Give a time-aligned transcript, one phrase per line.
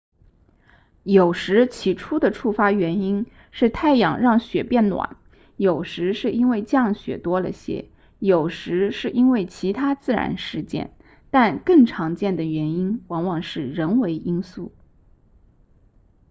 [1.03, 5.15] 有时起初的触发原因是太阳让雪变暖
[5.57, 10.95] 有时是因为降雪多了些有时是因为其他自然事件
[11.29, 14.71] 但更常见的原因往往是人为因素